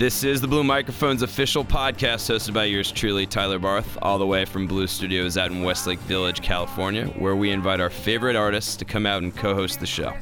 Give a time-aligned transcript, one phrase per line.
[0.00, 4.26] This is the Blue Microphones official podcast hosted by yours truly, Tyler Barth, all the
[4.26, 8.76] way from Blue Studios out in Westlake Village, California, where we invite our favorite artists
[8.76, 10.14] to come out and co host the show.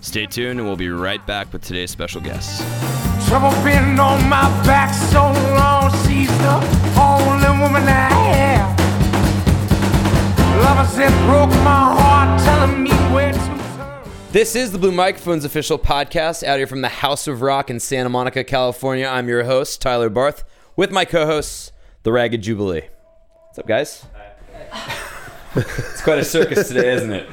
[0.00, 2.60] Stay tuned, and we'll be right back with today's special guests.
[3.26, 5.24] Trouble been on my back so
[5.56, 6.54] long, she's the
[6.96, 8.78] only woman I have.
[10.62, 13.43] Lovers that broke my heart, telling me where.
[14.34, 17.78] This is the Blue Microphones official podcast out here from the House of Rock in
[17.78, 19.06] Santa Monica, California.
[19.06, 20.42] I'm your host, Tyler Barth,
[20.74, 21.70] with my co hosts,
[22.02, 22.82] The Ragged Jubilee.
[23.44, 24.04] What's up, guys?
[25.54, 27.28] it's quite a circus today, isn't it?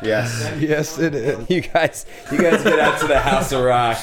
[0.00, 0.54] Yes.
[0.60, 1.50] Yes, it is.
[1.50, 3.98] You guys, you guys get out to the House of Rock,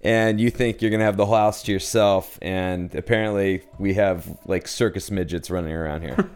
[0.00, 4.38] and you think you're gonna have the whole house to yourself, and apparently we have
[4.46, 6.30] like circus midgets running around here,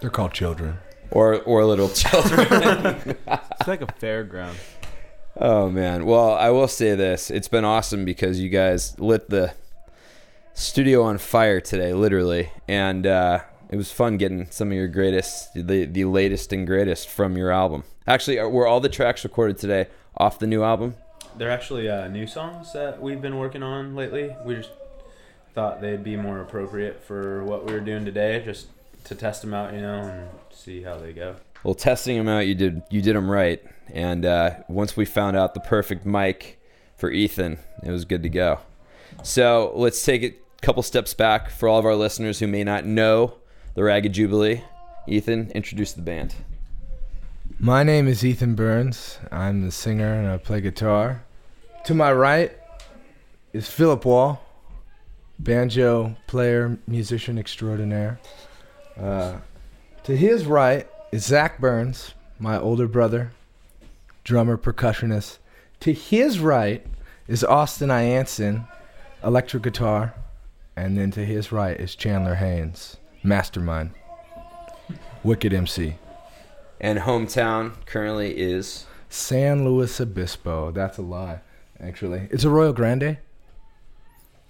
[0.00, 0.78] They're called children.
[1.10, 2.46] or or little children.
[3.26, 4.54] It's like a fairground.
[5.36, 6.04] Oh man.
[6.04, 7.30] Well, I will say this.
[7.30, 9.54] It's been awesome because you guys lit the
[10.54, 12.50] studio on fire today, literally.
[12.68, 17.08] And uh, it was fun getting some of your greatest the, the latest and greatest
[17.08, 17.84] from your album.
[18.06, 20.94] Actually, were all the tracks recorded today off the new album?
[21.38, 24.36] They're actually uh, new songs that we've been working on lately.
[24.44, 24.70] We just
[25.54, 28.66] thought they'd be more appropriate for what we were doing today, just
[29.04, 31.36] to test them out, you know, and see how they go.
[31.64, 33.62] Well, testing them out, you did you did them right.
[33.92, 36.58] And uh, once we found out the perfect mic
[36.96, 38.60] for Ethan, it was good to go.
[39.22, 42.86] So let's take a couple steps back for all of our listeners who may not
[42.86, 43.34] know
[43.74, 44.64] the Ragged Jubilee.
[45.06, 46.34] Ethan, introduce the band.
[47.58, 49.18] My name is Ethan Burns.
[49.30, 51.24] I'm the singer and I play guitar.
[51.84, 52.52] To my right
[53.52, 54.42] is Philip Wall,
[55.38, 58.18] banjo player, musician extraordinaire.
[58.98, 59.36] Uh,
[60.04, 63.32] to his right is Zach Burns, my older brother,
[64.24, 65.38] drummer, percussionist.
[65.80, 66.86] To his right
[67.26, 68.66] is Austin Ianson,
[69.22, 70.14] electric guitar.
[70.76, 73.90] And then to his right is Chandler Haynes, mastermind,
[75.22, 75.96] wicked MC.
[76.80, 80.72] And hometown currently is San Luis Obispo.
[80.72, 81.40] That's a lie,
[81.78, 82.28] actually.
[82.30, 83.18] It's Arroyo Grande.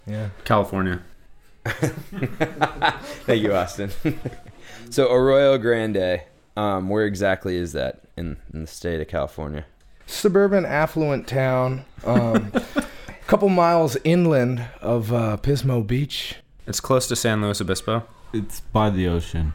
[0.06, 0.30] Yeah.
[0.44, 1.02] California.
[1.64, 3.90] Thank you, Austin.
[4.90, 6.22] so Arroyo Grande,
[6.56, 9.64] um, where exactly is that in, in the state of California?
[10.06, 11.84] Suburban, affluent town.
[12.04, 12.84] Um, a
[13.26, 16.36] couple miles inland of uh, Pismo Beach.
[16.66, 18.04] It's close to San Luis Obispo.
[18.32, 19.54] It's by the ocean.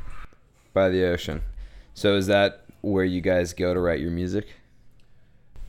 [0.73, 1.41] By the ocean.
[1.93, 4.47] So is that where you guys go to write your music?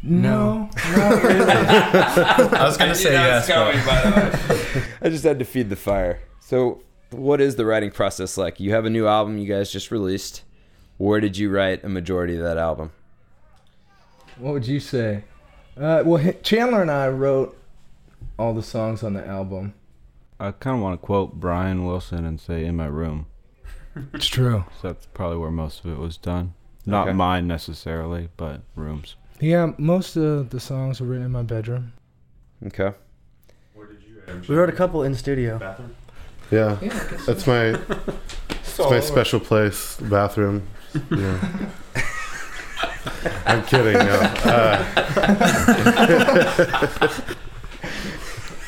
[0.03, 1.43] No, not really.
[1.53, 3.49] I was gonna say yes.
[3.49, 6.21] but- I just had to feed the fire.
[6.41, 8.61] So what is the writing process like?
[8.61, 10.43] You have a new album you guys just released.
[10.99, 12.91] Where did you write a majority of that album?
[14.37, 15.25] what would you say?
[15.77, 17.57] Uh, well, Chandler and I wrote
[18.39, 19.75] all the songs on the album.
[20.39, 23.27] I kind of want to quote Brian Wilson and say "in my room."
[24.15, 24.65] It's true.
[24.81, 26.55] So that's probably where most of it was done.
[26.87, 27.17] Not Okay.
[27.17, 29.17] mine necessarily, but rooms.
[29.41, 31.93] Yeah, most of the songs were written in my bedroom.
[32.67, 32.93] Okay.
[33.75, 34.23] Where did you?
[34.49, 35.59] We wrote a couple in studio.
[35.59, 35.95] Bathroom.
[36.53, 36.77] Yeah,
[37.27, 40.63] that's my that's my special place, bathroom.
[41.10, 41.71] Yeah.
[43.47, 43.94] I'm kidding.
[43.94, 44.21] No.
[44.44, 44.84] Uh,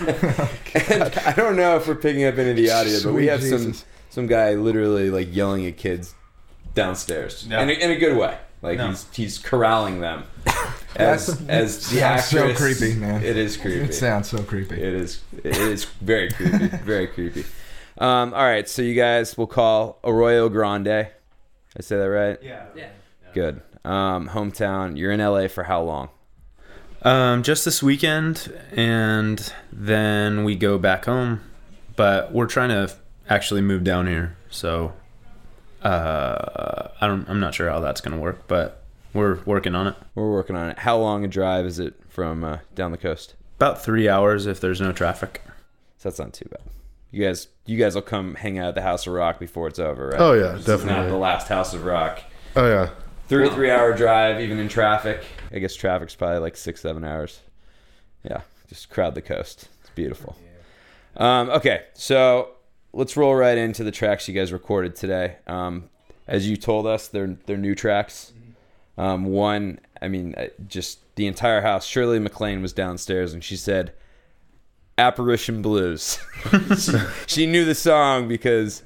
[0.03, 3.67] I don't know if we're picking up any of the audio, but we have some
[3.67, 3.85] Jesus.
[4.11, 6.15] some guy literally like yelling at kids
[6.75, 7.63] downstairs Yeah.
[7.63, 8.39] in, a, in a good way.
[8.63, 8.89] Like No.
[8.89, 10.25] he's he's corralling them
[10.97, 12.59] as That's- as the sounds so actress.
[12.79, 13.23] creepy, man.
[13.23, 13.81] It is creepy.
[13.81, 14.77] It sounds so creepy.
[14.77, 15.23] It is.
[15.45, 16.69] It is very creepy.
[16.69, 17.45] very creepy.
[17.99, 21.09] Um, all right, so you guys will call Arroyo Grande.
[21.79, 22.39] I say that right?
[22.43, 22.67] Yeah.
[22.75, 22.89] Yeah.
[23.33, 23.63] Good.
[23.85, 24.99] Um, hometown.
[24.99, 26.09] You're in LA for how long?
[27.03, 31.41] Um, just this weekend, and then we go back home.
[31.97, 32.93] But we're trying to
[33.29, 34.93] actually move down here, so
[35.83, 37.29] uh, I don't.
[37.29, 38.83] I'm not sure how that's gonna work, but
[39.15, 39.95] we're working on it.
[40.15, 40.79] We're working on it.
[40.79, 43.35] How long a drive is it from uh, down the coast?
[43.57, 45.43] About three hours if there's no traffic.
[45.99, 46.63] So that's not too bad.
[47.11, 49.79] You guys, you guys will come hang out at the House of Rock before it's
[49.79, 50.21] over, right?
[50.21, 52.21] oh yeah, This is not the last House of Rock.
[52.57, 52.91] Oh yeah.
[53.29, 55.25] Three three hour drive, even in traffic.
[55.53, 57.41] I guess traffic's probably like six, seven hours.
[58.25, 59.69] Yeah, just crowd the coast.
[59.81, 60.37] It's beautiful.
[61.17, 62.51] Um, okay, so
[62.93, 65.37] let's roll right into the tracks you guys recorded today.
[65.47, 65.91] Um,
[66.27, 68.33] as you told us, they're they're new tracks.
[68.99, 71.87] Um, one, I mean, uh, just the entire house.
[71.87, 73.93] Shirley MacLaine was downstairs and she said,
[75.01, 76.19] "Apparition Blues."
[76.79, 76.93] she,
[77.27, 78.83] she knew the song because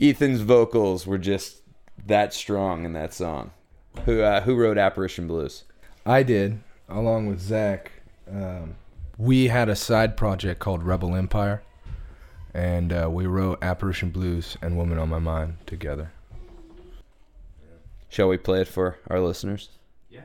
[0.00, 1.62] Ethan's vocals were just
[2.06, 3.50] that strong in that song.
[4.04, 5.64] Who uh, who wrote Apparition Blues?
[6.04, 7.90] I did, along with Zach.
[8.30, 8.76] Um,
[9.18, 11.62] we had a side project called Rebel Empire,
[12.52, 16.12] and uh, we wrote Apparition Blues and Woman on My Mind together.
[18.08, 19.70] Shall we play it for our listeners?
[20.10, 20.22] Yeah.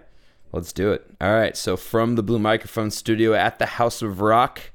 [0.52, 1.06] Let's do it.
[1.20, 1.58] All right.
[1.58, 4.71] So from the Blue Microphone Studio at the House of Rock,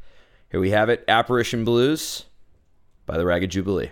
[0.56, 2.25] here we have it Apparition Blues
[3.05, 3.91] by the Ragged Jubilee.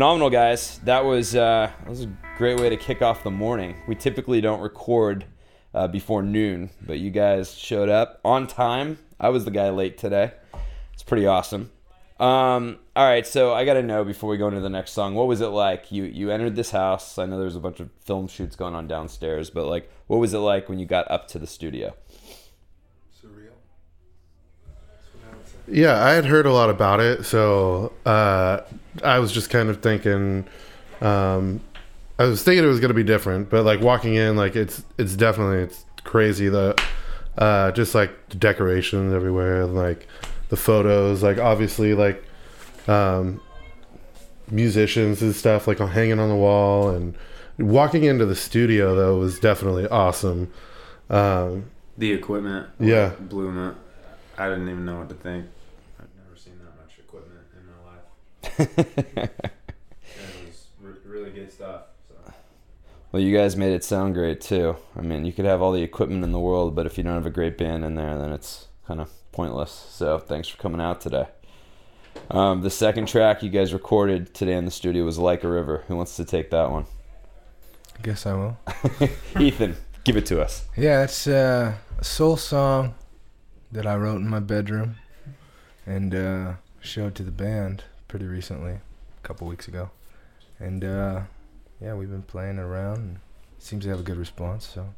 [0.00, 0.78] Phenomenal, guys.
[0.84, 3.76] That was uh, that was a great way to kick off the morning.
[3.86, 5.26] We typically don't record
[5.74, 8.96] uh, before noon, but you guys showed up on time.
[9.20, 10.32] I was the guy late today.
[10.94, 11.70] It's pretty awesome.
[12.18, 15.14] Um, all right, so I got to know before we go into the next song,
[15.14, 15.92] what was it like?
[15.92, 17.18] You you entered this house.
[17.18, 20.32] I know there's a bunch of film shoots going on downstairs, but like, what was
[20.32, 21.94] it like when you got up to the studio?
[25.70, 28.60] Yeah, I had heard a lot about it, so uh,
[29.04, 30.46] I was just kind of thinking.
[31.00, 31.60] Um,
[32.18, 34.82] I was thinking it was going to be different, but like walking in, like it's
[34.98, 36.48] it's definitely it's crazy.
[36.48, 36.80] The
[37.38, 40.06] uh, just like the decorations everywhere, and like
[40.48, 42.24] the photos, like obviously like
[42.88, 43.40] um,
[44.50, 47.14] musicians and stuff like hanging on the wall, and
[47.58, 50.52] walking into the studio though was definitely awesome.
[51.08, 52.68] Um, The equipment.
[52.78, 53.10] Yeah.
[53.20, 53.72] Blew me.
[54.36, 55.46] I didn't even know what to think.
[55.98, 58.04] I've never seen that much equipment in my life.
[58.42, 59.30] It
[60.46, 61.82] was re- really good stuff.
[62.08, 62.32] So.
[63.12, 64.76] Well, you guys made it sound great too.
[64.96, 67.14] I mean, you could have all the equipment in the world, but if you don't
[67.14, 69.70] have a great band in there, then it's kind of pointless.
[69.90, 71.26] So, thanks for coming out today.
[72.30, 75.84] Um, the second track you guys recorded today in the studio was "Like a River."
[75.88, 76.86] Who wants to take that one?
[77.98, 78.56] I guess I will.
[79.38, 80.64] Ethan, give it to us.
[80.76, 82.94] Yeah, it's uh, a soul song
[83.72, 84.96] that I wrote in my bedroom
[85.86, 89.88] and uh, showed to the band pretty recently, a couple weeks ago.
[90.58, 91.20] And uh,
[91.80, 92.96] yeah, we've been playing around.
[92.98, 93.18] And
[93.60, 94.88] seems to have a good response, so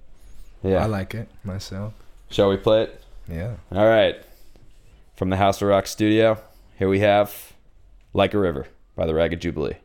[0.62, 0.82] Yeah.
[0.82, 1.92] I like it myself.
[2.30, 3.02] Shall we play it?
[3.28, 3.56] Yeah.
[3.70, 4.16] All right.
[5.14, 6.38] From the House of Rock studio,
[6.78, 7.52] here we have
[8.14, 8.66] "Like a River"
[8.96, 9.76] by the Ragged Jubilee.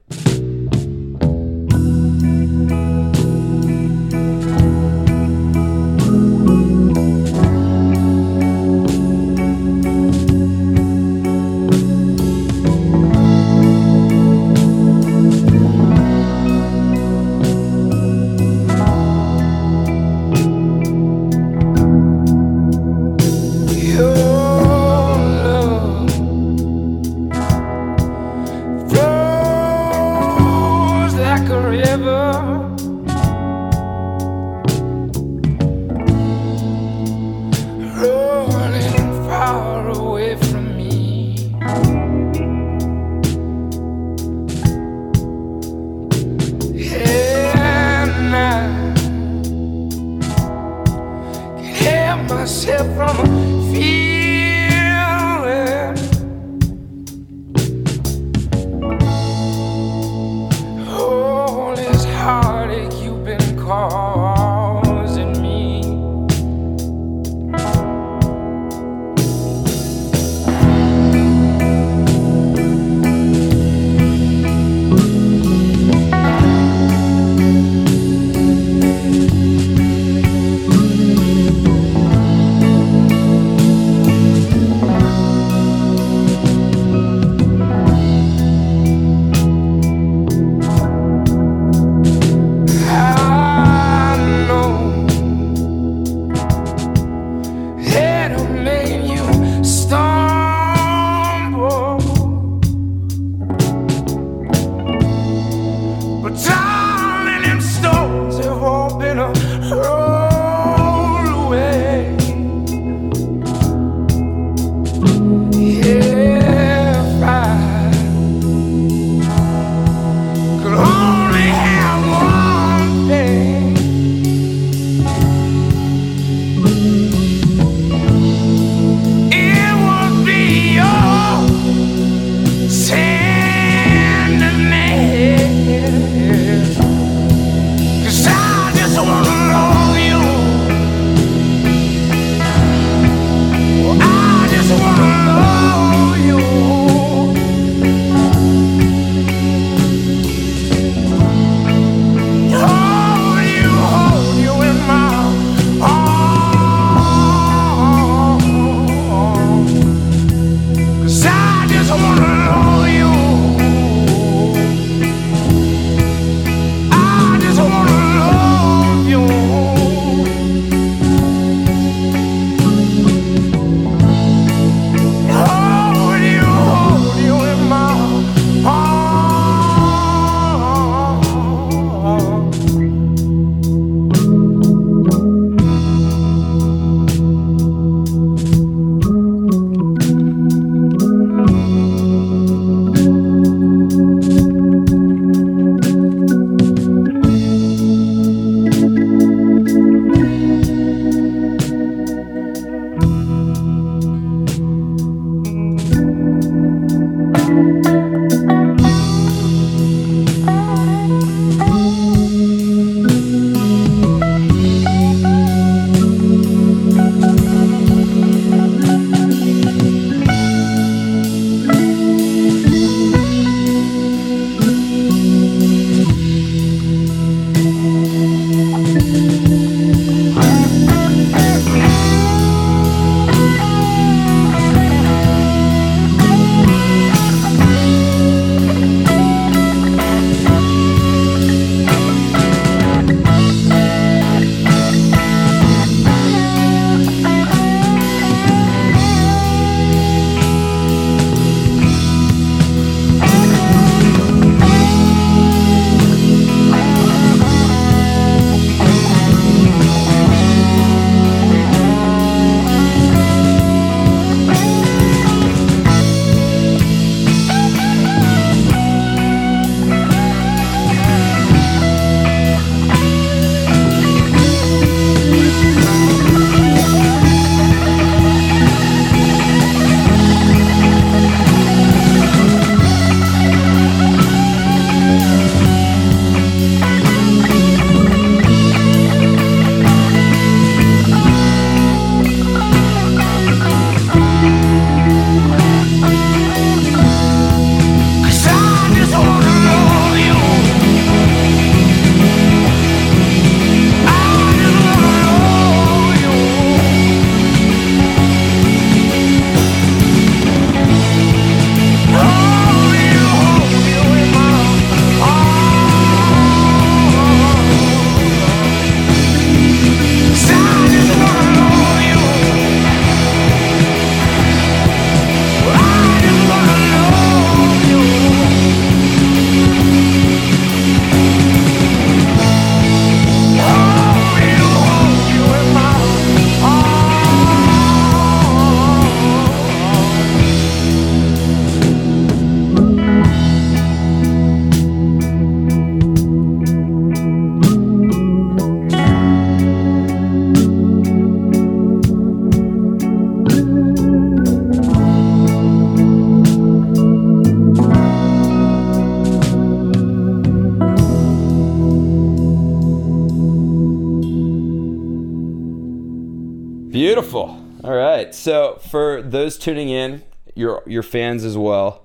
[369.47, 370.23] Those tuning in,
[370.55, 372.03] your your fans as well.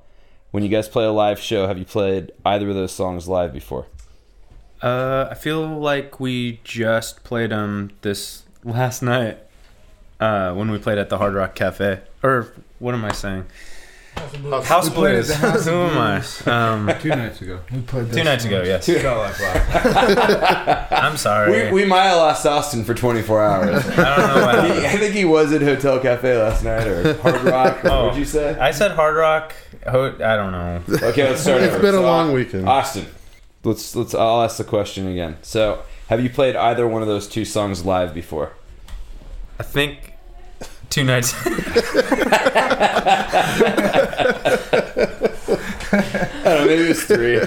[0.52, 3.52] When you guys play a live show, have you played either of those songs live
[3.52, 3.86] before?
[4.80, 9.38] Uh, I feel like we just played them this last night
[10.20, 12.02] uh, when we played at the Hard Rock Cafe.
[12.22, 13.46] Or what am I saying?
[14.16, 15.28] House We played at Blues.
[15.28, 16.90] the House Who of am I?
[16.90, 17.60] Um, Two nights ago.
[17.72, 18.86] We played this two nights ago, yes.
[18.86, 18.98] Two-
[20.96, 21.66] I'm sorry.
[21.72, 23.84] We, we might have lost Austin for 24 hours.
[23.86, 24.80] I don't know what happened.
[24.80, 27.84] He- I think he was at Hotel Cafe last night or Hard Rock.
[27.84, 28.02] Or Oh.
[28.04, 28.58] What'd you say?
[28.58, 29.54] I said Hard Rock.
[29.88, 30.82] Ho- I don't know.
[31.08, 31.62] Okay, let's start.
[31.62, 31.82] It's over.
[31.82, 32.68] been a So, long weekend.
[32.68, 33.06] Austin,
[33.64, 34.14] let's let's.
[34.14, 35.38] I'll ask the question again.
[35.42, 38.52] So, have you played either one of those two songs live before?
[39.58, 40.11] I think
[40.92, 41.34] two nights.
[45.14, 46.66] I don't know.
[46.66, 47.36] Maybe it was three.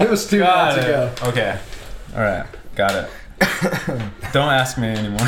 [0.00, 1.12] It was two Got nights ago.
[1.24, 1.58] Okay.
[2.14, 2.46] All right.
[2.76, 3.10] Got it.
[4.32, 5.18] Don't ask me anymore.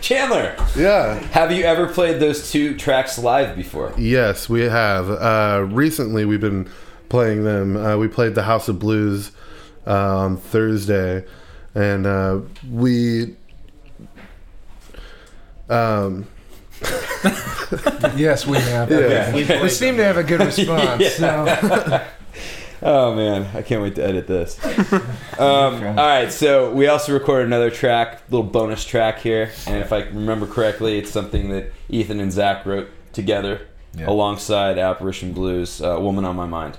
[0.00, 1.14] Chandler, Yeah.
[1.32, 3.92] have you ever played those two tracks live before?
[3.98, 5.10] Yes, we have.
[5.10, 6.68] Uh, recently, we've been
[7.08, 7.76] playing them.
[7.76, 9.32] Uh, we played the House of Blues
[9.86, 11.24] uh, on Thursday,
[11.78, 13.36] and uh, we.
[15.68, 16.26] Um,
[18.16, 18.90] Yes, we have.
[18.90, 19.32] Yeah.
[19.62, 21.14] We seem to have a good response.
[21.14, 22.04] so.
[22.80, 24.56] Oh man, I can't wait to edit this.
[25.36, 29.92] Um, all right, so we also recorded another track, little bonus track here, and if
[29.92, 33.62] I remember correctly, it's something that Ethan and Zach wrote together
[33.94, 34.08] Yeah.
[34.08, 36.78] alongside Apparition Blues, uh, "Woman on My Mind."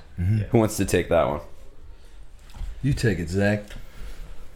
[0.51, 1.41] Who wants to take that one?
[2.81, 3.63] You take it, Zach.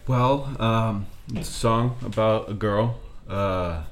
[0.06, 3.00] Well, um, it's a song about a girl.
[3.30, 3.84] Uh,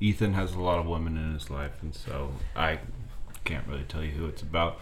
[0.00, 2.80] Ethan has a lot of women in his life, and so I
[3.44, 4.80] can't really tell you who it's about.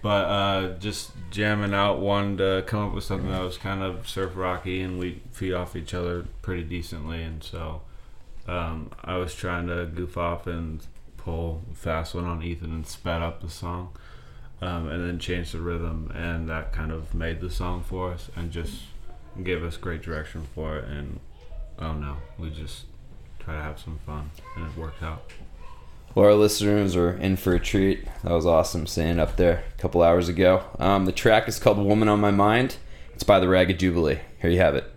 [0.00, 4.08] But uh, just jamming out, wanted to come up with something that was kind of
[4.08, 7.24] surf rocky, and we feed off each other pretty decently.
[7.24, 7.82] And so
[8.46, 12.86] um, I was trying to goof off and pull a fast one on Ethan and
[12.86, 13.90] sped up the song,
[14.62, 18.30] um, and then change the rhythm, and that kind of made the song for us,
[18.36, 18.82] and just
[19.42, 20.88] gave us great direction for it.
[20.88, 21.20] And
[21.80, 22.84] don't know, we just
[23.38, 25.30] try to have some fun, and it worked out.
[26.14, 28.04] Well, our listeners are in for a treat.
[28.22, 30.62] That was awesome seeing up there a couple hours ago.
[30.78, 32.76] Um, the track is called "Woman on My Mind."
[33.14, 34.20] It's by the Ragged Jubilee.
[34.40, 34.93] Here you have it.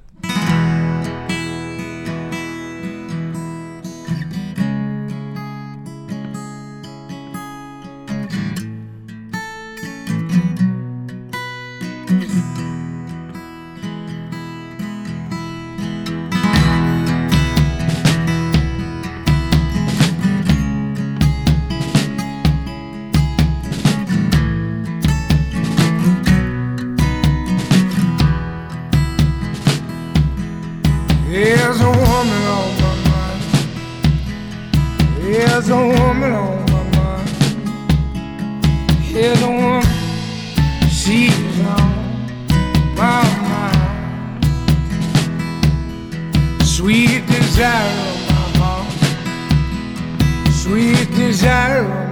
[51.37, 52.09] Desire.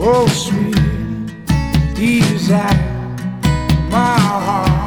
[0.00, 0.74] Oh, sweet
[1.94, 3.06] desire
[3.90, 4.79] my heart.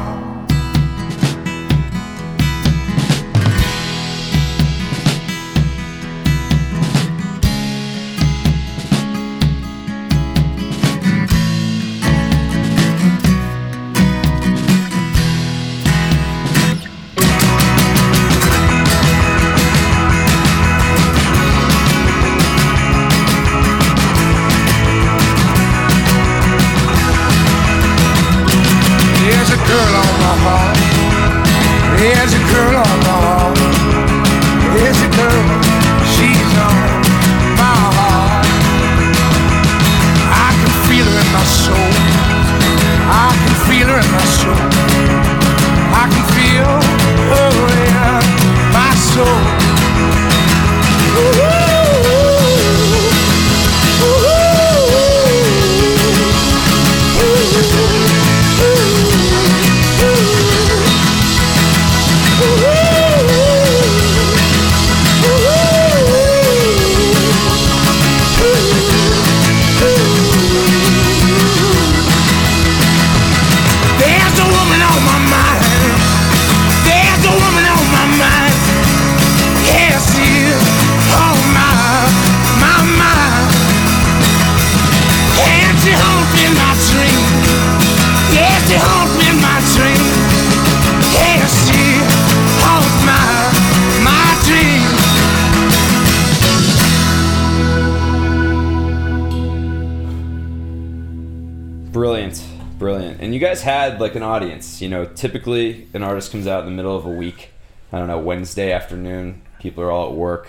[103.34, 104.80] And you guys had like an audience.
[104.80, 107.50] You know, typically an artist comes out in the middle of a week.
[107.92, 109.42] I don't know Wednesday afternoon.
[109.60, 110.48] People are all at work.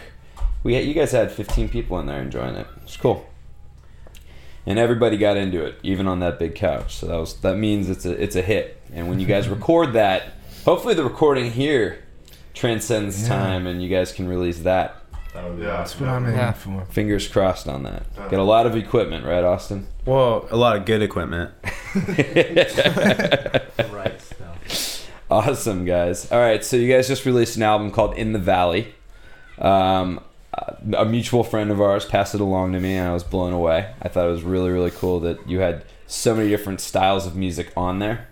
[0.64, 2.68] We had, you guys had 15 people in there enjoying it.
[2.84, 3.28] It's cool.
[4.68, 6.96] And everybody got into it, even on that big couch.
[6.96, 8.82] So that was that means it's a it's a hit.
[8.94, 12.04] And when you guys record that, hopefully the recording here
[12.54, 13.30] transcends Yeah.
[13.30, 14.96] time, and you guys can release that.
[15.36, 15.78] Yeah.
[15.78, 16.52] That's what I'm aiming Yeah.
[16.54, 16.86] for.
[16.90, 18.04] Fingers crossed on that.
[18.16, 19.88] Got a lot of equipment, right, Austin?
[20.06, 21.52] Well, a lot of good equipment.
[23.92, 24.22] Right.
[24.22, 25.06] So.
[25.30, 26.32] Awesome, guys.
[26.32, 28.94] All right, so you guys just released an album called In the Valley.
[29.58, 30.20] Um,
[30.96, 33.92] a mutual friend of ours passed it along to me, and I was blown away.
[34.02, 37.36] I thought it was really, really cool that you had so many different styles of
[37.36, 38.28] music on there,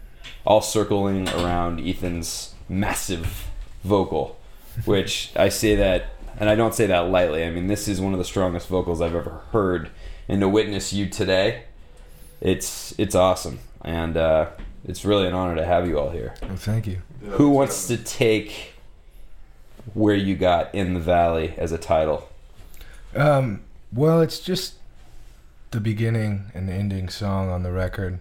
[0.45, 3.47] all circling around Ethan's massive
[3.83, 4.37] vocal,
[4.85, 6.05] which I say that,
[6.39, 7.43] and I don't say that lightly.
[7.43, 9.89] I mean, this is one of the strongest vocals I've ever heard,
[10.27, 11.63] and to witness you today,
[12.41, 14.47] it's it's awesome, and uh,
[14.85, 16.35] it's really an honor to have you all here.
[16.41, 17.01] Well, thank you.
[17.31, 18.73] Who wants to take
[19.93, 22.29] where you got in the valley as a title?
[23.15, 24.75] Um, well, it's just
[25.71, 28.19] the beginning and the ending song on the record.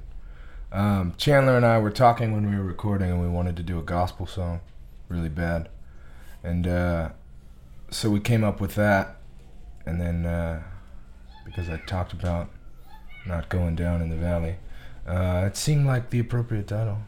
[0.70, 3.78] Um, Chandler and I were talking when we were recording, and we wanted to do
[3.78, 4.60] a gospel song
[5.08, 5.68] really bad.
[6.42, 7.10] And uh,
[7.92, 9.16] so we came up with that.
[9.84, 10.62] And then, uh,
[11.44, 12.48] because I talked about
[13.26, 14.56] not going down in the valley,
[15.06, 16.98] uh, it seemed like the appropriate title.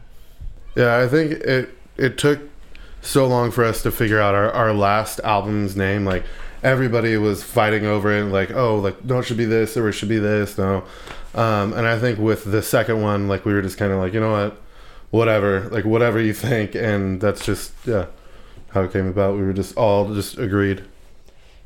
[0.75, 2.41] Yeah, I think it it took
[3.01, 6.03] so long for us to figure out our, our last album's name.
[6.03, 6.25] Like
[6.63, 9.93] everybody was fighting over it, like, oh, like no, it should be this or it
[9.93, 10.57] should be this.
[10.57, 10.83] No.
[11.33, 14.13] Um, and I think with the second one, like we were just kind of like,
[14.13, 14.61] you know what,
[15.11, 18.07] whatever, like whatever you think, and that's just yeah
[18.75, 19.35] how it came about.
[19.35, 20.83] We were just all just agreed.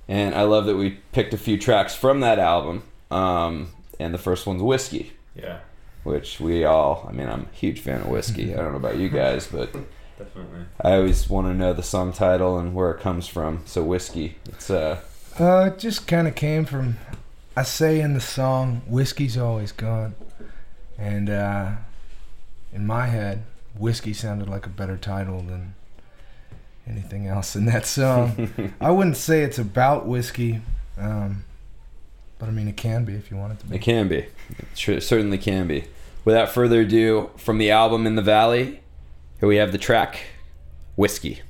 [0.07, 2.83] And I love that we picked a few tracks from that album.
[3.11, 5.59] Um, and the first one's Whiskey, Yeah,
[6.03, 8.53] which we all, I mean, I'm a huge fan of whiskey.
[8.53, 9.71] I don't know about you guys, but
[10.17, 10.65] definitely.
[10.81, 13.63] I always want to know the song title and where it comes from.
[13.65, 15.01] So, Whiskey, it's uh,
[15.39, 16.97] Uh, it just kind of came from.
[17.57, 20.15] I say in the song, "Whiskey's always gone,"
[20.97, 21.71] and uh,
[22.71, 23.43] in my head,
[23.77, 25.73] "Whiskey" sounded like a better title than
[26.89, 28.73] anything else in that song.
[28.81, 30.61] I wouldn't say it's about whiskey,
[30.97, 31.45] um,
[32.37, 33.75] but I mean it can be if you want it to be.
[33.75, 34.17] It can be.
[34.17, 35.85] It cer- certainly can be.
[36.25, 38.81] Without further ado, from the album In the Valley,
[39.39, 40.19] here we have the track
[40.95, 41.41] Whiskey.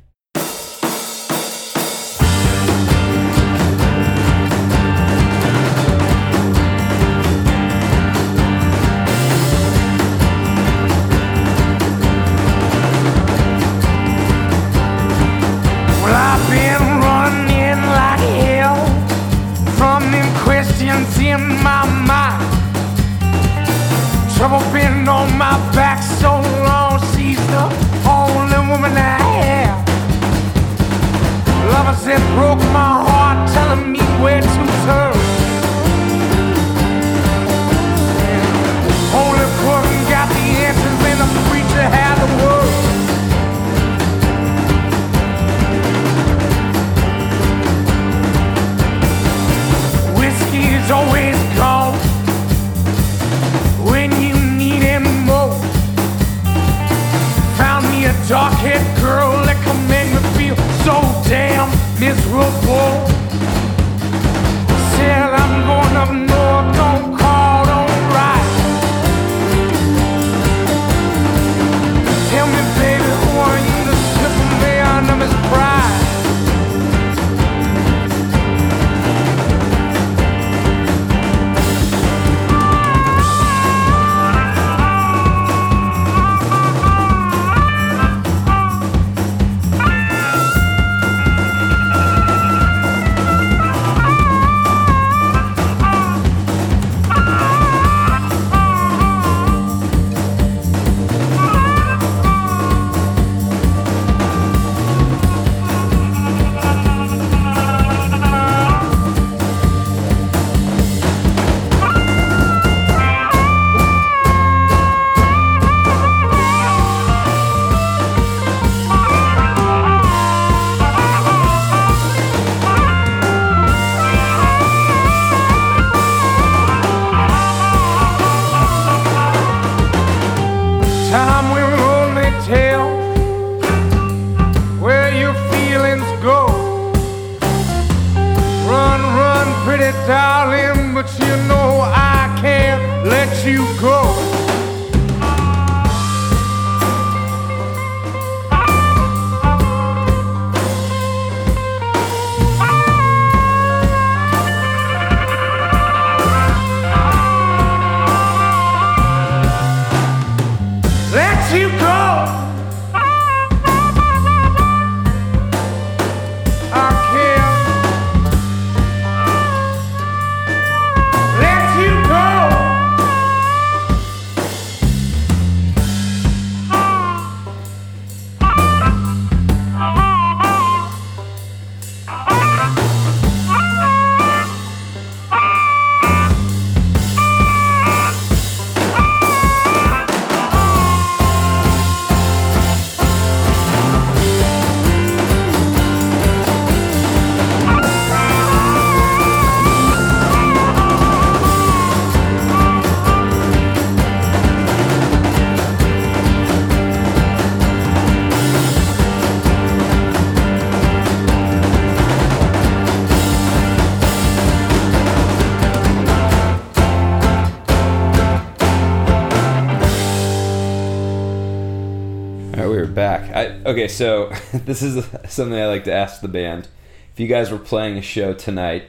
[223.40, 226.68] I, okay, so this is something I like to ask the band.
[227.14, 228.84] If you guys were playing a show tonight,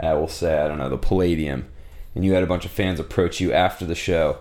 [0.00, 1.66] uh, we'll say I don't know the Palladium,
[2.14, 4.38] and you had a bunch of fans approach you after the show,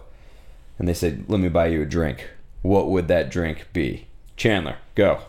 [0.79, 2.29] and they said, "Let me buy you a drink."
[2.61, 4.07] What would that drink be?
[4.37, 5.19] Chandler, go.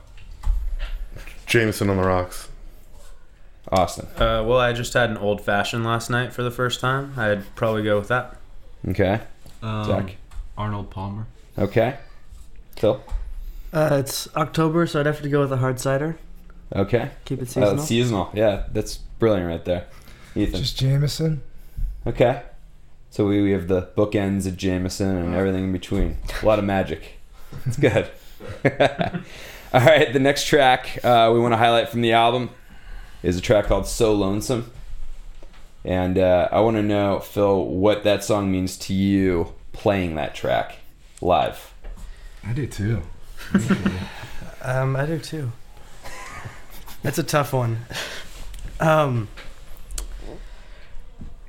[1.46, 2.48] Jameson on the rocks.
[3.70, 4.06] Austin.
[4.16, 7.14] Uh, well, I just had an old fashioned last night for the first time.
[7.16, 8.36] I'd probably go with that.
[8.88, 9.20] Okay.
[9.62, 10.16] Um, Zach.
[10.56, 11.26] Arnold Palmer.
[11.58, 11.96] Okay.
[12.76, 13.02] Phil.
[13.74, 16.16] Uh, it's October, so I'd have to go with a hard cider.
[16.74, 17.10] Okay.
[17.24, 17.78] Keep it Uh, seasonal.
[17.78, 18.30] seasonal.
[18.32, 19.86] Yeah, that's brilliant right there.
[20.36, 20.60] Ethan.
[20.60, 21.42] Just Jameson.
[22.06, 22.42] Okay.
[23.10, 26.18] So we, we have the bookends of Jameson and everything in between.
[26.42, 27.18] A lot of magic.
[27.66, 28.08] It's good.
[29.72, 32.50] All right, the next track uh, we want to highlight from the album
[33.22, 34.70] is a track called So Lonesome.
[35.84, 40.34] And uh, I want to know, Phil, what that song means to you playing that
[40.34, 40.76] track
[41.20, 41.72] live.
[42.44, 43.02] I do too.
[44.64, 45.52] Um, I do too.
[47.02, 47.80] That's a tough one.
[48.80, 49.28] Um,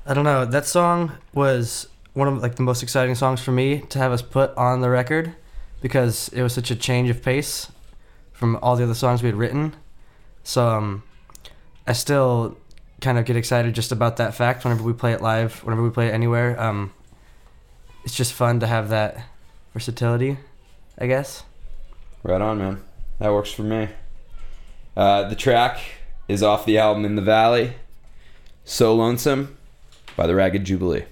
[0.05, 0.43] I don't know.
[0.43, 4.21] That song was one of like the most exciting songs for me to have us
[4.21, 5.33] put on the record
[5.81, 7.71] because it was such a change of pace
[8.33, 9.73] from all the other songs we had written.
[10.43, 11.03] So um,
[11.87, 12.57] I still
[12.99, 15.89] kind of get excited just about that fact whenever we play it live, whenever we
[15.89, 16.59] play it anywhere.
[16.61, 16.91] Um,
[18.03, 19.23] it's just fun to have that
[19.73, 20.37] versatility,
[20.97, 21.43] I guess.
[22.25, 22.81] Right on, man.
[23.19, 23.87] That works for me.
[24.97, 25.79] Uh, the track
[26.27, 27.73] is off the album In the Valley,
[28.63, 29.55] So Lonesome
[30.17, 31.05] by the Ragged Jubilee.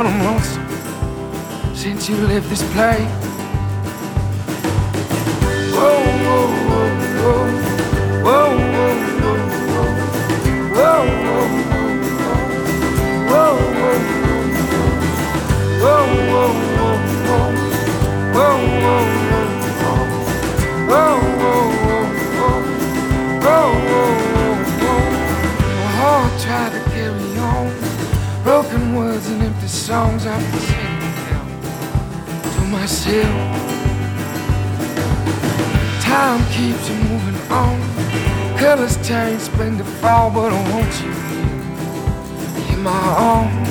[0.00, 0.66] Lonesome
[1.74, 3.41] since you left this place.
[30.40, 31.46] Singing down
[32.54, 33.62] to myself.
[36.02, 37.78] Time keeps moving on.
[38.58, 41.12] Colors change, spring to fall, but I want you
[42.64, 43.61] here in my arms.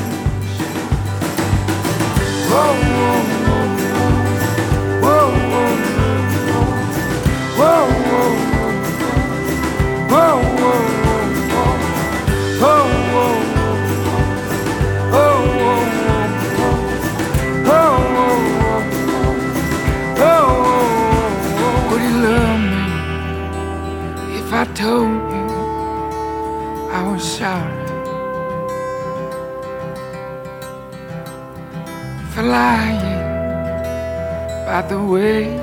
[34.90, 35.61] The way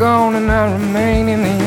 [0.00, 1.59] gone and I remain in the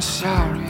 [0.00, 0.65] sorry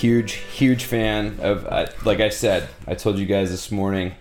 [0.00, 4.14] huge huge fan of uh, like i said i told you guys this morning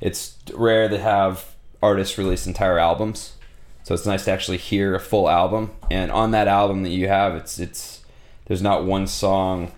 [0.00, 3.34] it's rare to have artists release entire albums.
[3.82, 5.70] So it's nice to actually hear a full album.
[5.90, 8.04] And on that album that you have it's it's
[8.46, 9.72] there's not one song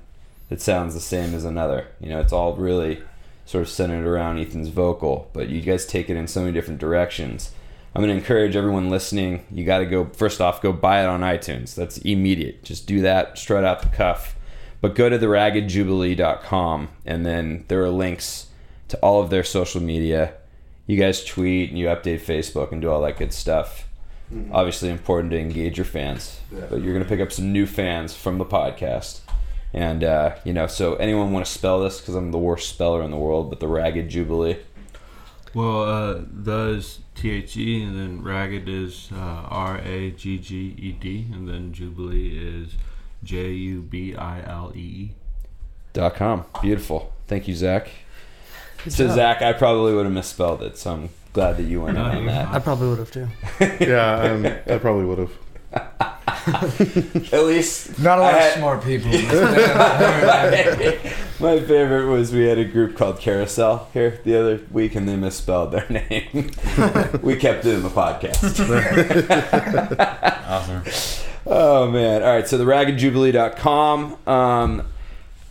[0.48, 1.88] that sounds the same as another.
[2.00, 3.02] You know it's all really
[3.44, 6.80] sort of centered around ethan's vocal but you guys take it in so many different
[6.80, 7.52] directions.
[7.94, 11.06] I'm going to encourage everyone listening you got to go first off go buy it
[11.06, 11.74] on itunes.
[11.74, 12.64] That's immediate.
[12.64, 14.36] Just do that straight out the cuff
[14.82, 18.48] but go to theraggedjubilee.com and then there are links
[18.88, 20.34] to all of their social media.
[20.86, 23.88] You guys tweet and you update facebook and do all that good stuff.
[24.50, 28.14] Obviously important to engage your fans but you're going to pick up some new fans
[28.14, 29.20] from the podcast.
[29.72, 31.98] And uh, you know so anyone want to spell this?
[32.00, 34.58] Because i'm the worst speller in the world but the ragged jubilee.
[35.54, 40.38] Well, uh, the is T H E, and then ragged is uh, R A G
[40.38, 42.74] G E D, and then Jubilee is
[43.24, 45.12] J U B I L E E.
[45.92, 47.88] dot com beautiful thank you zach
[48.88, 49.14] so job.
[49.14, 52.08] zach i probably would have misspelled it so i'm glad that you went in No,
[52.10, 53.28] on you're that I probably would have too.
[53.80, 55.32] Yeah, um, I probably would have.
[57.32, 59.10] at least Not a lot I of smart people.
[61.40, 65.16] My favorite was we had a group called Carousel here the other week, and they
[65.16, 66.50] misspelled their name.
[67.22, 68.60] we kept it in the podcast.
[70.48, 70.82] Awesome.
[71.46, 72.22] Oh man!
[72.22, 74.28] All right, so the raggedjubilee.com.
[74.28, 74.86] Um,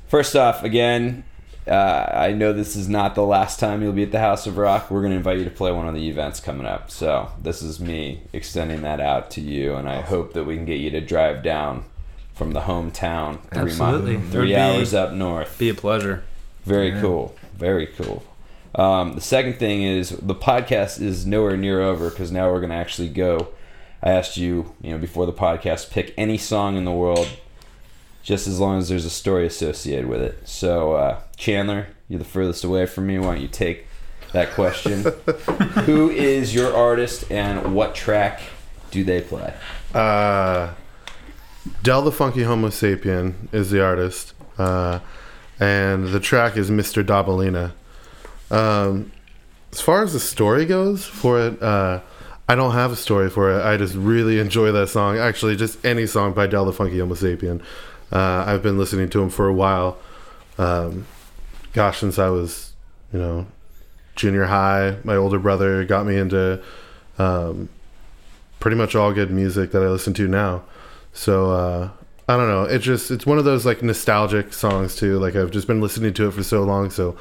[0.07, 1.23] first off, again,
[1.67, 4.57] uh, I know this is not the last time you'll be at the House of
[4.57, 4.89] Rock.
[4.89, 6.89] We're going to invite you to play one of the events coming up.
[6.91, 10.65] So this is me extending that out to you, and I hope that we can
[10.65, 11.85] get you to drive down
[12.33, 14.17] from the hometown three, Absolutely.
[14.17, 15.57] Would three be- hours up north.
[15.59, 16.23] Be a pleasure.
[16.65, 17.35] Very cool.
[17.55, 18.23] Very cool.
[18.73, 22.69] Um, the second thing is the podcast is nowhere near over because now we're going
[22.69, 23.49] to actually go.
[24.03, 27.29] I asked you, you know, before the podcast, pick any song in the world,
[28.23, 30.47] just as long as there's a story associated with it.
[30.47, 33.19] So, uh, Chandler, you're the furthest away from me.
[33.19, 33.85] Why don't you take
[34.31, 35.03] that question?
[35.85, 38.41] Who is your artist and what track
[38.89, 39.53] do they play?
[39.93, 40.73] Uh,
[41.83, 44.99] Del the Funky Homo Sapien is the artist, uh,
[45.59, 47.03] and the track is Mr.
[47.03, 47.73] Dobalina.
[48.49, 49.11] Um,
[49.71, 52.01] as far as the story goes for it, uh,
[52.51, 53.63] I don't have a story for it.
[53.63, 55.17] I just really enjoy that song.
[55.17, 57.61] Actually, just any song by Del the Funky Homo Sapien.
[58.11, 59.97] Uh, I've been listening to him for a while.
[60.57, 61.07] Um,
[61.71, 62.73] gosh, since I was,
[63.13, 63.47] you know,
[64.17, 64.97] junior high.
[65.05, 66.61] My older brother got me into
[67.17, 67.69] um,
[68.59, 70.63] pretty much all good music that I listen to now.
[71.13, 71.89] So uh,
[72.27, 72.63] I don't know.
[72.63, 75.19] It just it's one of those like nostalgic songs too.
[75.19, 77.17] Like I've just been listening to it for so long, so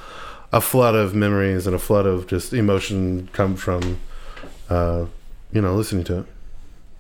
[0.53, 4.01] a flood of memories and a flood of just emotion come from
[4.68, 5.07] uh,
[5.53, 6.26] you know listening to it.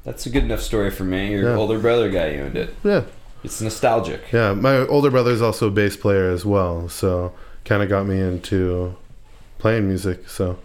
[0.04, 1.30] That's a good enough story for me.
[1.32, 1.56] Your Yeah.
[1.56, 2.74] older brother got you into it.
[2.82, 3.02] Yeah,
[3.44, 4.32] It's nostalgic.
[4.32, 4.54] yeah.
[4.54, 7.32] My older brother is also a bass player as well, so
[7.64, 8.94] kind of got me into
[9.58, 10.28] playing music.
[10.28, 10.58] So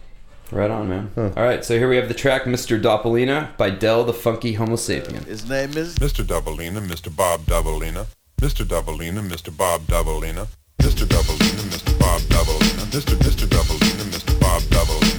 [0.51, 1.11] Right on, man.
[1.15, 1.31] Huh.
[1.35, 2.79] All right, so here we have the track Mr.
[2.79, 5.25] Dobalina by Del the Funky Homo Sapien.
[5.25, 6.23] His name is Mr.
[6.23, 7.13] Dobalina, Mr.
[7.13, 8.05] Bob Dobalina,
[8.39, 8.63] Mr.
[8.63, 9.49] Dobalina, Mr.
[9.55, 10.47] Bob Dobalina,
[10.79, 11.03] Mr.
[11.07, 11.99] Dobalina, Mr.
[11.99, 13.15] Bob Dobalina, Mr.
[13.25, 13.47] Mr.
[13.47, 14.39] Dobalina, Mr.
[14.39, 15.14] Bob Dobalina,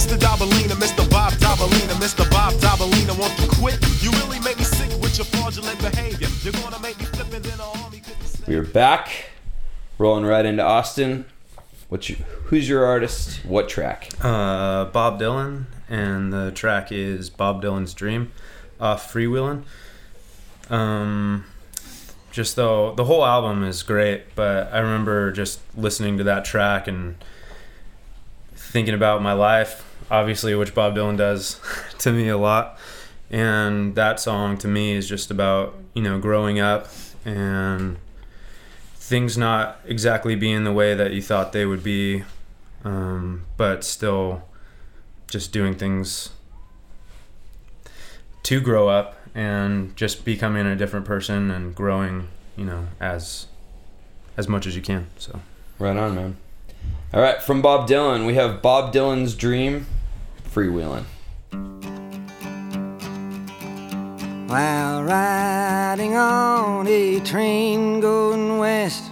[0.00, 0.16] Mr.
[0.16, 1.10] Dobalina, Mr.
[1.10, 2.28] Bob Dobalina, Mr.
[2.30, 3.78] Bob Dobalina, won't you quit?
[4.02, 6.26] You really make me sick with your fraudulent behavior.
[6.40, 8.48] You're gonna make me flip and then the army couldn't.
[8.48, 9.26] We are back,
[9.98, 11.26] rolling right into Austin.
[11.90, 13.44] What's your, who's your artist?
[13.44, 14.08] What track?
[14.22, 18.32] Uh, Bob Dylan, and the track is Bob Dylan's Dream
[18.80, 19.64] off Freewheelin'.
[20.70, 21.44] Um,
[22.32, 26.88] just though the whole album is great, but I remember just listening to that track
[26.88, 27.16] and
[28.54, 31.60] thinking about my life, obviously, which Bob Dylan does
[31.98, 32.78] to me a lot.
[33.30, 36.88] And that song to me is just about, you know, growing up
[37.24, 37.96] and
[38.94, 42.24] things not exactly being the way that you thought they would be,
[42.84, 44.42] um, but still
[45.28, 46.30] just doing things
[48.42, 53.46] to grow up and just becoming a different person and growing, you know, as
[54.36, 55.06] as much as you can.
[55.18, 55.40] So
[55.80, 56.36] Right on, man.
[57.14, 59.86] All right, from Bob Dylan, we have Bob Dylan's Dream,
[60.52, 61.04] Freewheelin'.
[64.48, 69.04] While riding on a train going west,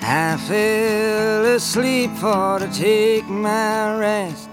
[0.00, 4.48] I fell asleep for to take my rest.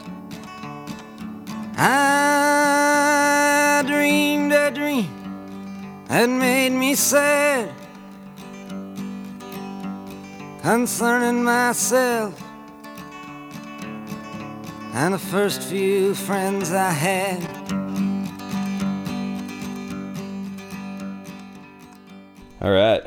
[1.77, 5.07] I dreamed a dream
[6.09, 7.73] that made me sad
[10.61, 12.50] concerning myself
[14.93, 17.41] and the first few friends I had.
[22.61, 23.03] All right.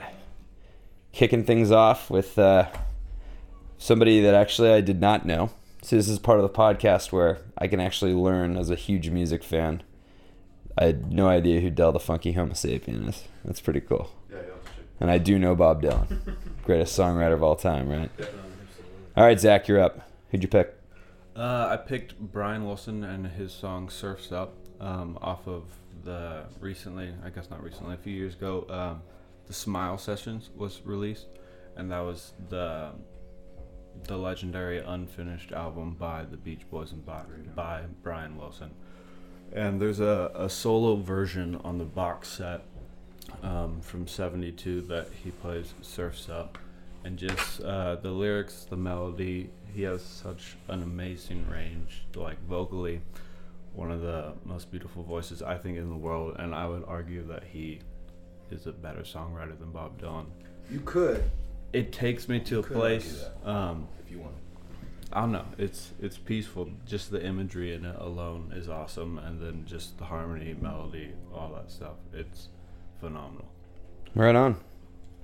[1.13, 2.69] Kicking things off with uh,
[3.79, 5.51] somebody that actually I did not know.
[5.83, 9.11] So this is part of the podcast where I can actually learn as a huge
[9.11, 9.83] music fan.
[10.79, 13.25] I had no idea who Del the Funky Homo Sapien is.
[13.45, 14.11] That's pretty cool.
[14.31, 14.55] Yeah, yeah,
[14.99, 18.11] and I do know Bob Dylan, greatest songwriter of all time, right?
[19.17, 20.11] All right, Zach, you're up.
[20.31, 20.75] Who'd you pick?
[21.37, 25.65] Uh, I picked Brian Wilson and his song "Surfs Up" um, off of
[26.05, 29.03] the recently, I guess not recently, a few years ago, um,
[29.47, 31.27] the Smile Sessions was released,
[31.77, 32.93] and that was the
[34.07, 37.23] the legendary unfinished album by the Beach Boys and by,
[37.55, 38.71] by Brian Wilson.
[39.53, 42.63] And there's a, a solo version on the box set
[43.43, 46.59] um, from 72 that he plays Surfs Up.
[47.05, 53.01] And just uh, the lyrics, the melody, he has such an amazing range, like vocally,
[53.75, 56.37] one of the most beautiful voices I think in the world.
[56.39, 57.81] And I would argue that he
[58.51, 60.27] is a better songwriter than Bob Dylan.
[60.71, 61.25] You could.
[61.73, 63.25] It takes me to a place.
[63.45, 64.35] Um, if you want.
[65.13, 65.45] I don't know.
[65.59, 66.71] It's it's peaceful.
[66.87, 71.53] Just the imagery in it alone is awesome, and then just the harmony, melody, all
[71.55, 71.97] that stuff.
[72.13, 72.49] It's
[73.01, 73.47] phenomenal.
[74.15, 74.57] Right on.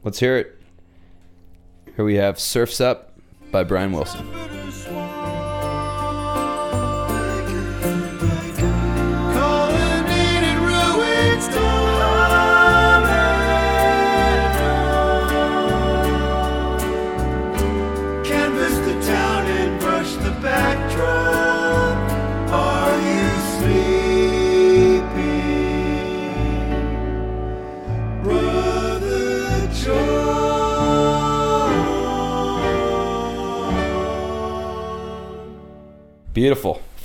[0.02, 0.60] Let's hear it.
[1.96, 3.09] Here we have Surfs Up
[3.50, 5.49] by Brian Wilson.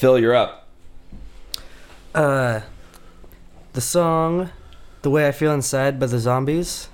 [0.06, 0.68] Phil, you're up.
[2.14, 2.62] Uh,
[3.74, 4.52] the song
[5.02, 6.90] "The Way I Feel Inside" by the Zombies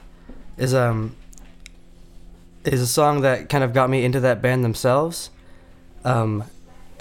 [0.56, 1.18] is um
[2.64, 5.30] is a song that kind of got me into that band themselves,
[6.06, 6.46] um,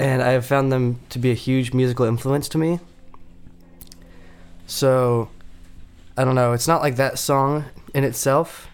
[0.00, 2.80] and I have found them to be a huge musical influence to me.
[4.66, 5.28] So,
[6.16, 6.54] I don't know.
[6.54, 8.68] It's not like that song in itself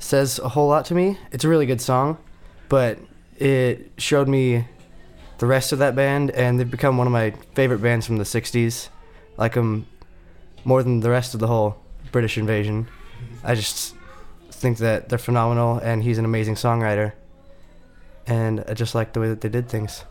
[0.00, 1.18] says a whole lot to me.
[1.30, 2.18] It's a really good song,
[2.68, 2.98] but
[3.38, 4.66] it showed me
[5.40, 8.24] the rest of that band, and they've become one of my favorite bands from the
[8.24, 8.90] '60s.
[9.38, 9.86] Like them
[10.64, 11.82] more than the rest of the whole
[12.12, 12.88] British invasion.
[13.42, 13.94] I just
[14.50, 17.12] think that they're phenomenal, and he's an amazing songwriter.
[18.26, 20.04] And I just like the way that they did things.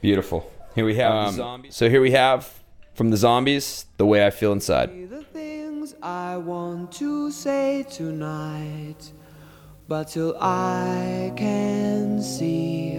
[0.00, 0.50] Beautiful.
[0.74, 1.38] Here we have.
[1.38, 2.52] Um, so here we have
[2.94, 9.12] from the zombies, "The Way I Feel Inside." the things I want to say tonight.
[9.86, 12.98] But till I can see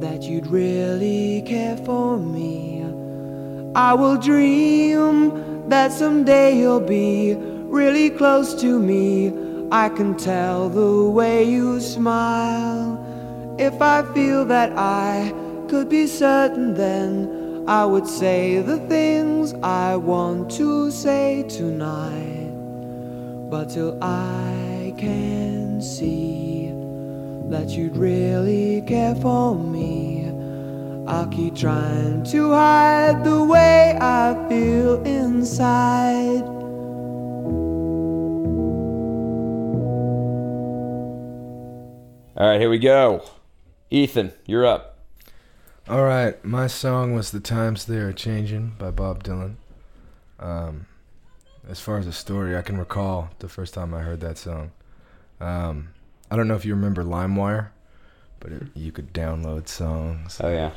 [0.00, 2.84] that you'd really care for me,
[3.74, 9.32] I will dream that someday you'll be really close to me.
[9.72, 13.00] I can tell the way you smile.
[13.58, 15.32] If I feel that I
[15.68, 22.52] could be certain, then I would say the things I want to say tonight.
[23.50, 26.63] But till I can see
[27.50, 30.30] that you'd really care for me,
[31.06, 36.42] I'll keep trying to hide the way I feel inside.
[42.36, 43.22] All right, here we go.
[43.90, 44.98] Ethan, you're up.
[45.88, 49.56] All right, my song was "The Times They Are Changing" by Bob Dylan.
[50.40, 50.86] Um,
[51.68, 54.72] as far as the story, I can recall the first time I heard that song.
[55.40, 55.93] Um,
[56.30, 57.68] I don't know if you remember LimeWire,
[58.40, 60.40] but it, you could download songs.
[60.42, 60.72] Oh yeah,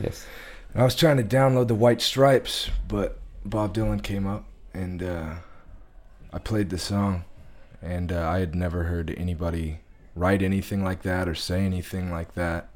[0.00, 0.26] yes.
[0.72, 5.02] And I was trying to download the White Stripes, but Bob Dylan came up and
[5.02, 5.34] uh,
[6.32, 7.24] I played the song,
[7.82, 9.80] and uh, I had never heard anybody
[10.14, 12.68] write anything like that or say anything like that,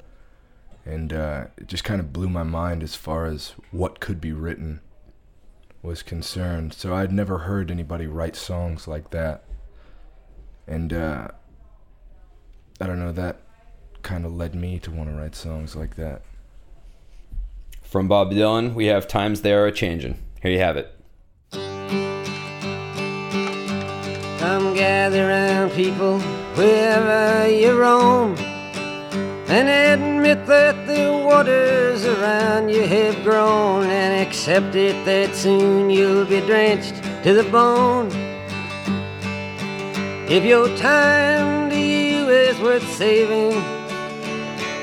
[0.85, 4.33] and uh, it just kind of blew my mind as far as what could be
[4.33, 4.81] written
[5.81, 6.73] was concerned.
[6.73, 9.43] So I'd never heard anybody write songs like that,
[10.67, 11.27] and uh,
[12.81, 13.37] I don't know that
[14.01, 16.21] kind of led me to want to write songs like that.
[17.81, 20.17] From Bob Dylan, we have Times They Are a Changin'.
[20.41, 20.91] Here you have it.
[24.39, 26.19] Come gather round, people,
[26.55, 28.35] wherever you roam,
[29.47, 36.25] and admit that the waters around you have grown, and accept it that soon you'll
[36.25, 38.11] be drenched to the bone.
[40.29, 41.64] If your time to you is
[42.65, 43.51] worth saving,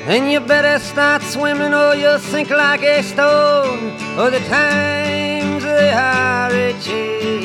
[0.07, 5.91] then you better start swimming or you'll sink like a stone, or the times they
[5.91, 7.43] are a changing.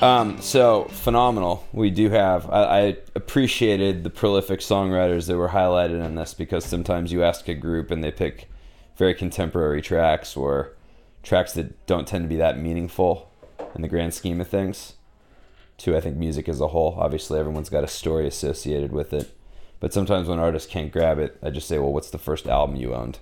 [0.00, 1.66] Um, so phenomenal.
[1.72, 2.48] We do have.
[2.48, 7.48] I, I appreciated the prolific songwriters that were highlighted in this because sometimes you ask
[7.48, 8.48] a group and they pick
[8.96, 10.74] very contemporary tracks or
[11.24, 13.28] tracks that don't tend to be that meaningful
[13.74, 14.94] in the grand scheme of things.
[15.78, 16.94] To I think music as a whole.
[16.98, 19.36] Obviously, everyone's got a story associated with it,
[19.80, 22.76] but sometimes when artists can't grab it, I just say, "Well, what's the first album
[22.76, 23.18] you owned?"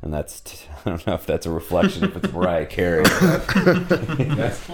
[0.00, 3.04] And that's t- I don't know if that's a reflection if it's Mariah Carey.
[3.04, 4.68] That's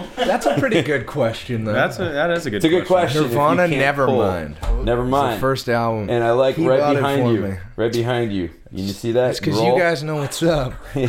[0.46, 1.72] a pretty good question, though.
[1.72, 2.56] That's a, that is a good.
[2.58, 3.24] It's a good question.
[3.24, 4.18] if you Nirvana, can't never pull.
[4.18, 4.56] mind.
[4.84, 5.36] Never It's mind.
[5.36, 6.08] the first album.
[6.10, 7.40] And I like He right behind you.
[7.40, 7.54] me.
[7.76, 8.50] Right behind you.
[8.70, 9.30] You see that?
[9.30, 10.74] It's because you guys know what's up.
[10.94, 11.02] All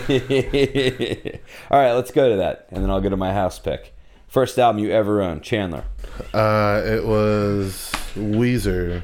[1.79, 3.93] right, let's go to that, and then I'll go to my house pick.
[4.29, 5.85] First album you ever owned, Chandler.
[6.33, 9.01] Uh, it was Weezer,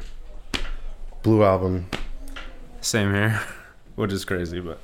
[1.23, 1.89] Blue Album.
[2.81, 3.41] Same here,
[3.95, 4.79] which is crazy, but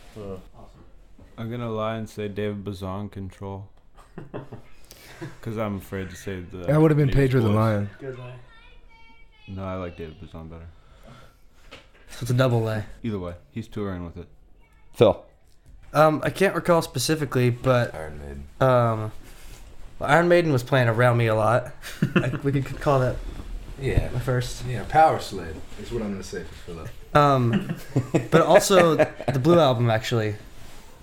[1.38, 3.70] I'm gonna lie and say David Bazan Control.
[5.40, 6.66] Because I'm afraid to say the.
[6.66, 7.92] That would have been Pedro the Lion.
[9.48, 10.66] No, I like David Bazan better.
[12.10, 12.84] So it's a double A.
[13.04, 14.28] Either way, he's touring with it.
[14.96, 15.24] Phil.
[15.94, 18.44] Um, I can't recall specifically, but Iron Maiden.
[18.68, 19.12] um,
[20.02, 21.72] well, Iron Maiden was playing around me a lot.
[22.16, 23.16] I, we could call that
[23.80, 24.10] Yeah.
[24.14, 24.66] my first.
[24.66, 26.90] Yeah, Powerslave is what I'm going to say for Philip.
[27.14, 27.76] Um,
[28.32, 30.36] but also the Blue album actually,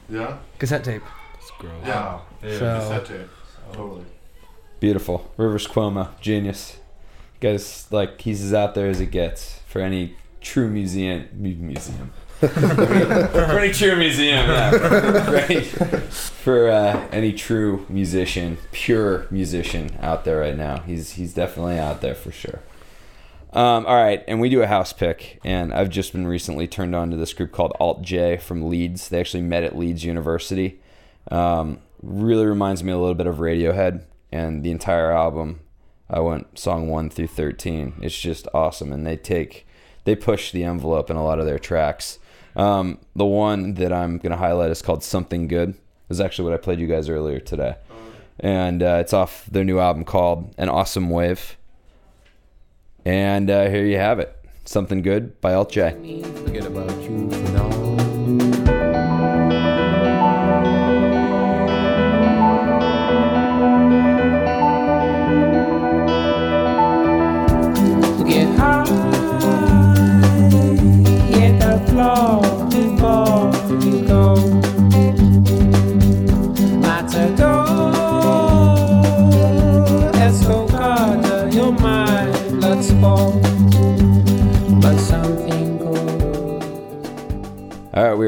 [0.08, 0.38] Yeah.
[0.58, 1.02] cassette tape.
[1.38, 1.72] It's gross.
[1.84, 2.20] Yeah.
[2.42, 3.28] So cassette tape.
[3.72, 4.04] Totally.
[4.80, 5.30] Beautiful.
[5.36, 6.78] Rivers Cuomo, genius.
[7.40, 11.28] Guys, like he's as out there as it gets for any true museum.
[11.32, 12.12] mu- Museum.
[12.42, 14.70] any true museum, yeah.
[16.08, 22.00] For uh, any true musician, pure musician out there right now, he's he's definitely out
[22.00, 22.60] there for sure.
[23.52, 26.94] Um, all right, and we do a house pick, and I've just been recently turned
[26.94, 29.08] on to this group called Alt J from Leeds.
[29.08, 30.80] They actually met at Leeds University.
[31.32, 35.60] Um, really reminds me a little bit of Radiohead, and the entire album.
[36.10, 37.94] I went song one through thirteen.
[38.00, 39.66] It's just awesome, and they take
[40.04, 42.18] they push the envelope in a lot of their tracks.
[42.58, 45.74] Um, the one that I'm gonna highlight is called "Something Good."
[46.10, 47.76] Is actually what I played you guys earlier today,
[48.40, 51.56] and uh, it's off their new album called "An Awesome Wave."
[53.04, 54.34] And uh, here you have it.
[54.64, 55.92] Something good by Alt J.
[56.44, 57.30] Forget about you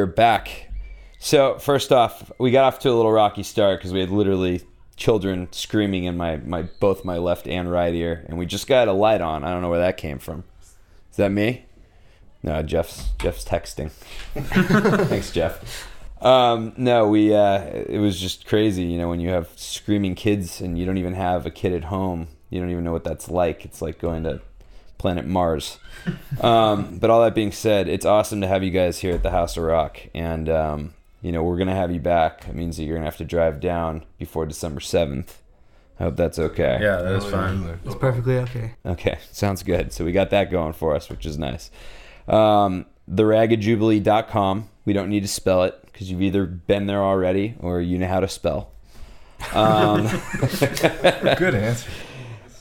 [0.00, 0.70] All right, we are back.
[1.18, 4.62] So first off, we got off to a little rocky start because we had literally
[4.96, 8.88] children screaming in my, my both my left and right ear, and we just got
[8.88, 9.44] a light on.
[9.44, 10.44] I don't know where that came from.
[11.10, 11.66] Is that me?
[12.42, 13.90] No, Jeff's Jeff's texting.
[15.08, 15.86] Thanks, Jeff.
[16.22, 18.84] Um, no, we uh, it was just crazy.
[18.84, 21.84] You know, when you have screaming kids and you don't even have a kid at
[21.84, 23.66] home, you don't even know what that's like.
[23.66, 24.40] It's like going to
[25.00, 25.78] planet Mars.
[26.40, 29.30] Um, but all that being said, it's awesome to have you guys here at the
[29.30, 32.46] House of Rock, and um, you know we're gonna have you back.
[32.48, 35.42] It means that you're gonna have to drive down before December seventh.
[35.98, 36.78] I hope that's okay.
[36.80, 37.78] yeah, that is fine.
[37.84, 38.74] it's perfectly okay.
[38.86, 39.92] Okay, sounds good.
[39.92, 41.70] So we got that going for us, which is nice.
[42.26, 44.68] Um, TheRaggedJubilee.com.
[44.86, 48.06] We don't need to spell it because you've either been there already or you know
[48.08, 48.70] how to spell.
[49.54, 50.04] Um,
[50.40, 51.90] Good answer.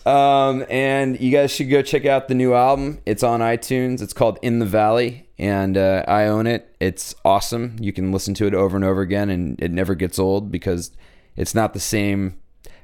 [0.10, 3.00] Um, and you guys should go check out the new album.
[3.06, 4.02] It's on iTunes.
[4.02, 6.76] It's called In the Valley, and uh, I own it.
[6.80, 7.76] It's awesome.
[7.80, 10.90] You can listen to it over and over again, and it never gets old because
[11.36, 12.40] it's not the same.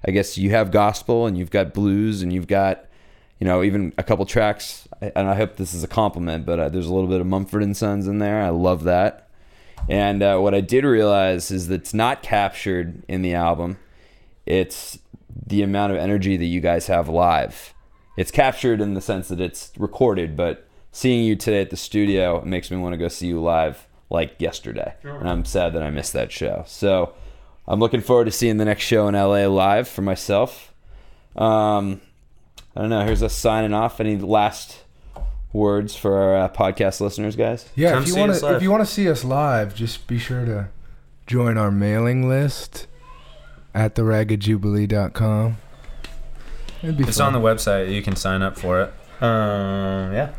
[0.07, 2.85] I guess you have gospel and you've got blues and you've got,
[3.39, 4.87] you know, even a couple tracks.
[5.01, 7.63] And I hope this is a compliment, but uh, there's a little bit of Mumford
[7.63, 8.43] and Sons in there.
[8.43, 9.29] I love that.
[9.89, 13.77] And uh, what I did realize is that it's not captured in the album.
[14.45, 14.99] It's
[15.35, 17.73] the amount of energy that you guys have live.
[18.17, 22.41] It's captured in the sense that it's recorded, but seeing you today at the studio
[22.45, 24.93] makes me want to go see you live like yesterday.
[25.03, 26.63] And I'm sad that I missed that show.
[26.67, 27.13] So
[27.67, 30.73] I'm looking forward to seeing the next show in LA live for myself.
[31.35, 31.99] Um,
[32.75, 33.03] I don't know.
[33.03, 33.99] Here's us signing off.
[33.99, 34.83] Any last
[35.51, 37.69] words for our uh, podcast listeners, guys?
[37.75, 40.17] Yeah, Come if you want to if you want to see us live, just be
[40.17, 40.69] sure to
[41.27, 42.87] join our mailing list
[43.75, 45.57] at theraggedjubilee.com.
[46.81, 47.33] It'd be It's fun.
[47.35, 47.91] on the website.
[47.93, 48.93] You can sign up for it.
[49.23, 50.33] Um, yeah.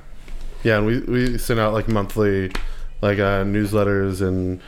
[0.65, 2.51] Yeah, and we, we send out like monthly
[3.03, 4.61] like uh, newsletters and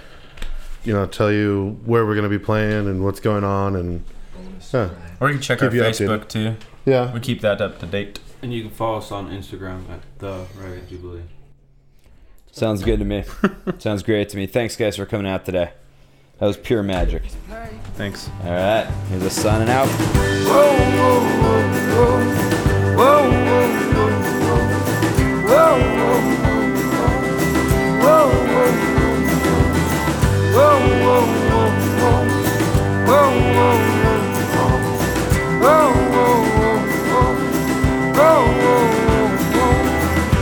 [0.85, 4.05] you know tell you where we're gonna be playing and what's going on and
[4.73, 6.09] yeah Or you can check Keep our you updated.
[6.09, 6.57] Facebook too.
[6.85, 8.21] yeah We keep that up to date.
[8.43, 11.23] And you can follow us on Instagram at the Ragged Jubilee.
[12.53, 13.25] Sounds good to me.
[13.79, 14.47] Sounds great to me.
[14.47, 15.71] Thanks, guys, for coming out today.
[16.39, 17.24] That was pure magic.
[17.95, 18.30] Thanks.
[18.45, 19.89] All right, here's us signing out.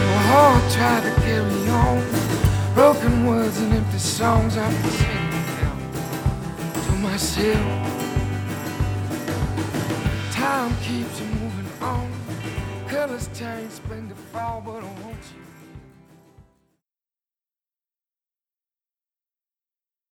[0.06, 2.74] My heart tried to carry on.
[2.74, 5.15] Broken words and empty songs I've been singing them to
[10.32, 12.12] Time keeps moving on.
[12.88, 15.05] Colors change spring to fall, but I want you